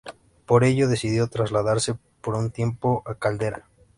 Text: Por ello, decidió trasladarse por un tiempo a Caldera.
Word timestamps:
Por 0.47 0.63
ello, 0.63 0.87
decidió 0.87 1.27
trasladarse 1.27 1.93
por 2.21 2.33
un 2.33 2.49
tiempo 2.49 3.03
a 3.05 3.13
Caldera. 3.19 3.67